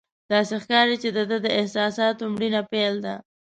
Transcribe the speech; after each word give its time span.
داسې 0.31 0.55
ښکاري 0.63 0.95
چې 1.03 1.09
د 1.15 1.19
ده 1.29 1.37
د 1.45 1.47
احساساتو 1.59 2.23
مړینه 2.33 2.61
پیل 2.71 2.95
ده. 3.05 3.15